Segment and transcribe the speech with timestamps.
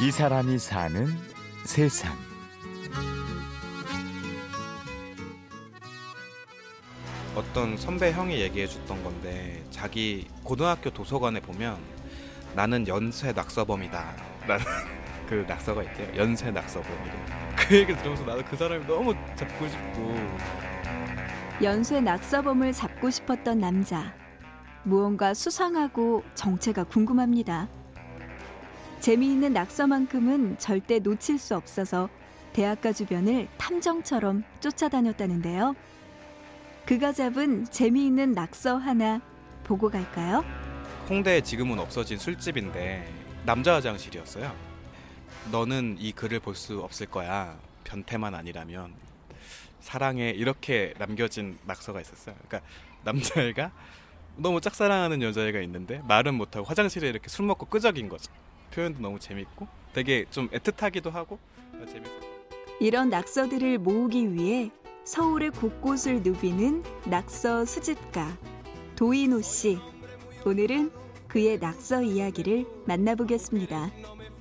[0.00, 1.08] 이 사람이 사는
[1.64, 2.16] 세상.
[7.34, 11.76] 어떤 선배 형이 얘기해 줬던 건데 자기 고등학교 도서관에 보면
[12.54, 14.14] 나는 연쇄 낙서범이다
[14.46, 14.64] 라는
[15.28, 17.12] 그 낙서가 있대요 연쇄 낙서범이래
[17.56, 20.14] 그 얘기를 들으면서 나도 그 사람이 너무 잡고 싶고
[21.60, 24.14] 연쇄 낙서범을 잡고 싶었던 남자.
[24.84, 27.68] 무언가 수상하고 정체가 궁금합니다.
[29.08, 32.10] 재미있는 낙서만큼은 절대 놓칠 수 없어서
[32.52, 35.74] 대학가 주변을 탐정처럼 쫓아다녔다는데요.
[36.84, 39.22] 그가 잡은 재미있는 낙서 하나
[39.64, 40.44] 보고 갈까요?
[41.08, 43.10] 홍대에 지금은 없어진 술집인데
[43.46, 44.54] 남자 화장실이었어요
[45.52, 47.58] 너는 이 글을 볼 수 없을 거야.
[47.84, 48.92] 변태만 아니라면.
[49.80, 52.34] 사랑해 이렇게 남겨진 낙서가 있었어요.
[52.46, 52.60] 그러니까
[53.04, 53.72] 남자애가
[54.36, 58.30] 너무 짝사랑하는 여자애가 있는데 말은 못하고 화장실에 이렇게 술 먹고 끄적인 거죠
[58.70, 61.38] 표현도 너무 재밌고 되게 좀 애틋하기도 하고
[61.72, 62.20] 재밌어요
[62.80, 64.70] 이런 낙서들을 모으기 위해
[65.04, 68.36] 서울의 곳곳을 누비는 낙서 수집가
[68.94, 69.78] 도인호 씨.
[70.44, 70.90] 오늘은
[71.28, 73.90] 그의 낙서 이야기를 만나보겠습니다.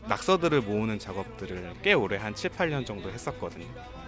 [0.07, 3.65] 낙서들을 모으는 작업들을 꽤 오래 한 7, 8년 정도 했었거든요.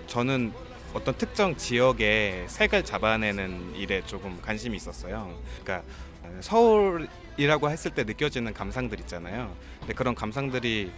[0.08, 0.54] 저는
[0.94, 5.38] 어떤 특정 지역의 색을 잡아내는 일에 조금 관심이 있었어요.
[5.64, 5.88] 그러니까
[6.42, 9.56] 서울이라고 했을 때 느껴지는 감상들 있잖아요.
[9.80, 10.92] 근데 그런 감상들이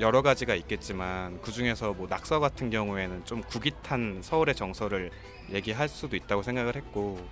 [0.00, 5.10] 여러 가지가 있겠지만 그 중에서 뭐 낙서 같은 경우에는 좀 구깃한 서울의 정서를
[5.50, 7.26] 얘기할 수도 있다고 생각을 했고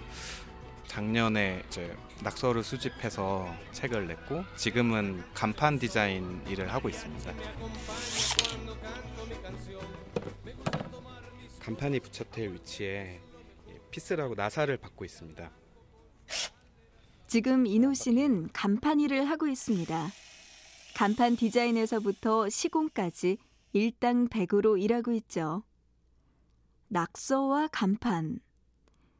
[0.86, 7.32] 작년에 이제 낙서를 수집해서 책을 냈고 지금은 간판 디자인 일을 하고 있습니다.
[11.60, 13.20] 간판이 붙여될 위치에
[13.90, 15.50] 피스라고 나사를 받고 있습니다.
[17.26, 20.08] 지금 이노 씨는 간판 일을 하고 있습니다.
[20.94, 23.38] 간판 디자인에서부터 시공까지
[23.72, 25.62] 일당백으로 일하고 있죠.
[26.88, 28.38] 낙서와 간판.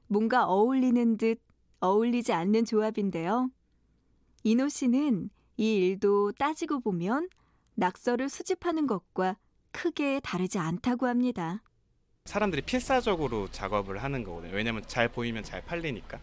[0.07, 1.46] 뭔가 어울리는 듯
[1.81, 3.51] 어울리지 않는 조합인데요.
[4.45, 7.29] 이노 씨는 이 일도 따지고 보면
[7.75, 9.37] 낙서를 수집하는 것과
[9.73, 11.63] 크게 다르지 않다고 합니다.
[12.25, 14.55] 사람들이 필사적으로 작업을 하는 거거든요.
[14.55, 16.19] 왜냐면 잘 보이면 잘 팔리니까.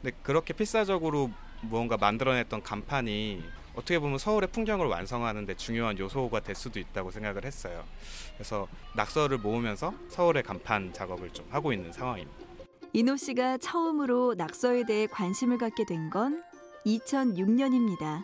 [0.00, 1.30] 근데 그렇게 필사적으로
[1.62, 3.42] 무언가 만들어냈던 간판이
[3.74, 7.84] 어떻게 보면 서울의 풍경을 완성하는데 중요한 요소가 될 수도 있다고 생각을 했어요.
[8.34, 12.53] 그래서 낙서를 모으면서 서울의 간판 작업을 좀 하고 있는 상황입니다.
[12.96, 16.42] 이노 씨가 처음으로 낙서에 대해 관심을 갖게 된 건
[16.86, 18.22] 2006년입니다.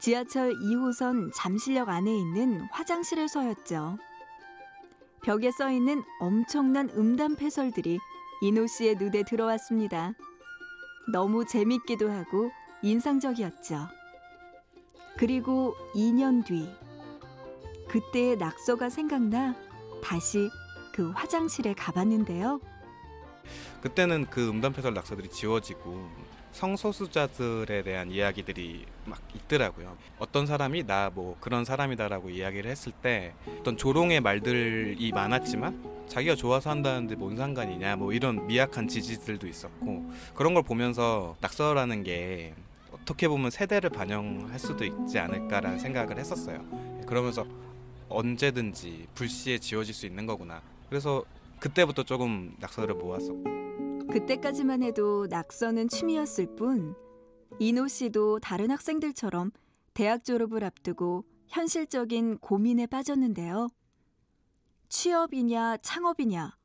[0.00, 3.98] 지하철 2호선 잠실역 안에 있는 화장실에서였죠.
[5.22, 7.98] 벽에 써 있는 엄청난 음담 패설들이
[8.40, 10.12] 이노 씨의 눈에 들어왔습니다.
[11.12, 12.50] 너무 재밌기도 하고
[12.82, 13.88] 인상적이었죠.
[15.18, 16.70] 그리고 2년 뒤
[17.88, 19.54] 그때의 낙서가 생각나
[20.02, 20.48] 다시
[20.94, 22.60] 그 화장실에 가봤는데요.
[23.80, 26.08] 그때는 그 음담패설 낙서들이 지워지고
[26.52, 29.96] 성소수자들에 대한 이야기들이 막 있더라고요.
[30.18, 36.70] 어떤 사람이 나 뭐 그런 사람이다라고 이야기를 했을 때 어떤 조롱의 말들이 많았지만 자기가 좋아서
[36.70, 42.54] 한다는데 뭔 상관이냐 뭐 이런 미약한 지지들도 있었고 그런 걸 보면서 낙서라는 게
[42.92, 46.64] 어떻게 보면 세대를 반영할 수도 있지 않을까라는 생각을 했었어요.
[47.06, 47.46] 그러면서
[48.08, 50.62] 언제든지 불시에 지워질 수 있는 거구나.
[50.88, 51.24] 그래서
[51.60, 56.94] 그때부터 조금 낙서를 모았었고 그때까지만 해도 낙서는 취미였을 뿐
[57.58, 59.50] 이노 씨도 다른 학생들처럼
[59.94, 63.68] 대학 졸업을 앞두고 현실적인 고민에 빠졌는데요.
[64.88, 66.56] 취업이냐 창업이냐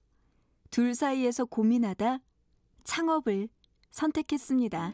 [0.69, 2.19] 둘 사이에서 고민하다
[2.84, 3.50] 창업을
[3.90, 4.94] 선택했습니다.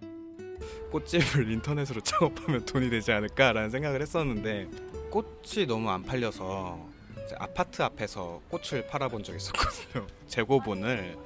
[0.91, 4.69] 꽃집을 인터넷으로 창업하면 돈이 되지 않을까라는 생각을 했었는데
[5.09, 6.96] 꽃이 너무 안 팔려서
[7.37, 10.07] 아파트 앞에서 꽃을 팔아본 적이 있었거든요.
[10.27, 11.17] 재고본을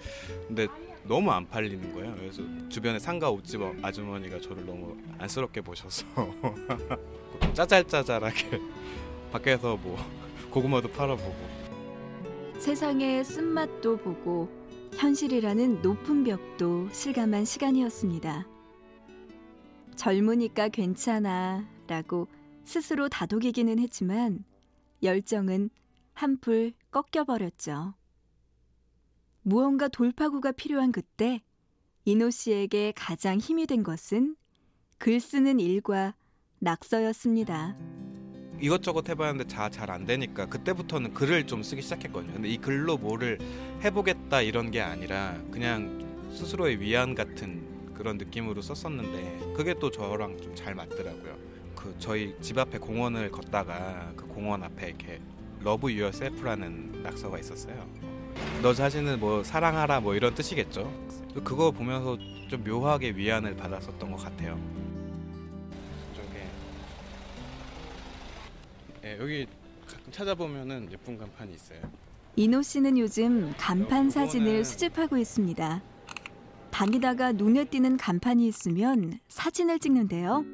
[0.48, 0.68] 근데
[1.04, 2.16] 너무 안 팔리는 거예요.
[2.16, 6.06] 그래서 주변에 상가 옷집 아주머니가 저를 너무 안쓰럽게 보셔서
[7.54, 8.62] 짜잘짜잘하게
[9.32, 9.98] 밖에서 뭐
[10.52, 11.62] 고구마도 팔아보고
[12.60, 14.50] 세상의 쓴맛도 보고
[14.94, 18.46] 현실이라는 높은 벽도 실감한 시간이었습니다.
[19.96, 22.28] 젊으니까 괜찮아 라고
[22.64, 24.44] 스스로 다독이기는 했지만
[25.04, 25.70] 열정은
[26.22, 27.96] 한풀 꺾여버렸죠.
[29.42, 31.42] 무언가 돌파구가 필요한 그때
[32.06, 34.36] 이노 씨에게 가장 힘이 된 것은
[35.00, 36.14] 글 쓰는 일과
[36.60, 37.76] 낙서였습니다.
[38.60, 42.34] 이것저것 해봤는데 다 잘 안 되니까 그때부터는 글을 좀 쓰기 시작했거든요.
[42.34, 43.40] 근데 이 글로 뭐를
[43.84, 50.54] 해보겠다 이런 게 아니라 그냥 스스로의 위안 같은 그런 느낌으로 썼었는데 그게 또 저랑 좀
[50.54, 51.36] 잘 맞더라고요.
[51.76, 55.20] 그 저희 집 앞에 공원을 걷다가 그 공원 앞에 이렇게
[55.64, 57.86] Love Yourself라는 낙서가 있었어요.
[58.62, 60.92] 너 자신을 뭐 사랑하라 뭐 이런 뜻이겠죠.
[61.44, 62.18] 그거 보면서
[62.50, 64.60] 좀 묘하게 위안을 받았었던 것 같아요.
[66.16, 66.48] 쪽에
[69.06, 69.46] 예, 여기
[69.88, 71.80] 가끔 찾아보면은 예쁜 간판이 있어요.
[72.36, 75.82] 인호 씨는 요즘 간판 그거는- 사진을 수집하고 있습니다.
[76.72, 80.46] 다니다가 눈에 띄는 간판이 있으면 사진을 찍는데요.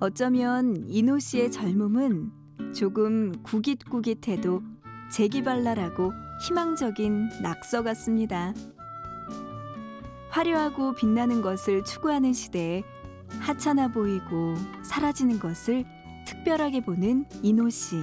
[0.00, 2.32] 어쩌면 이노 씨의 젊음은
[2.74, 4.62] 조금 구깃구깃해도
[5.10, 6.12] 재기발랄하고
[6.46, 8.52] 희망적인 낙서 같습니다.
[10.30, 12.82] 화려하고 빛나는 것을 추구하는 시대에
[13.40, 15.84] 하찮아 보이고 사라지는 것을
[16.26, 17.96] 특별하게 보는 이노 씨.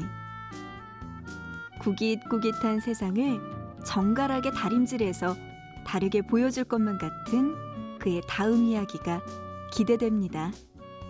[1.80, 3.40] 구깃구깃한 세상을
[3.86, 5.36] 정갈하게 다림질해서
[5.86, 7.56] 다르게 보여줄 것만 같은
[8.00, 9.22] 그의 다음 이야기가
[9.72, 10.52] 기대됩니다.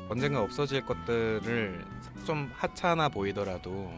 [0.07, 1.83] 언젠가 없어질 것들을
[2.25, 3.91] 좀 하찮아 보이더라도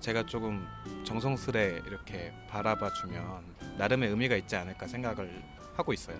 [0.00, 0.66] 제가 조금
[1.04, 3.42] 정성스레 이렇게 바라봐 주면
[3.78, 5.42] 나름의 의미가 있지 않을까 생각을
[5.74, 6.16] 하고 있어요.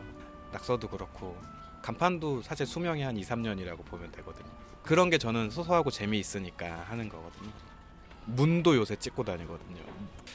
[0.52, 1.36] 낙서도 그렇고
[1.82, 4.48] 간판도 사실 수명이 한 2, 3년이라고 보면 되거든요.
[4.82, 7.50] 그런 게 저는 소소하고 재미있으니까 하는 거거든요.
[8.24, 9.82] 문도 요새 찍고 다니거든요.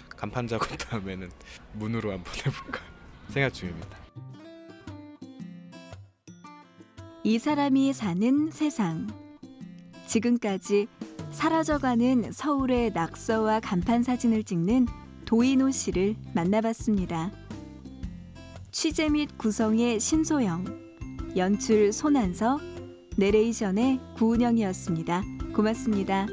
[0.09, 1.31] 간판 작업 다음에는
[1.73, 2.79] 문으로 한번 해볼까
[3.29, 3.97] 생각 중입니다.
[7.25, 9.07] 이 사람이 사는 세상.
[10.07, 10.87] 지금까지
[11.31, 14.87] 사라져가는 서울의 낙서와 간판 사진을 찍는
[15.23, 17.31] 도인호 씨를 만나봤습니다.
[18.71, 20.65] 취재 및 구성의 신소영,
[21.37, 22.59] 연출 손한서,
[23.15, 25.23] 내레이션의 구은영이었습니다.
[25.55, 26.27] 고맙습니다.